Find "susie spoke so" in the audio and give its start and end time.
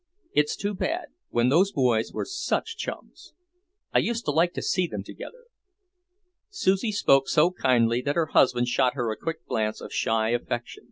6.49-7.51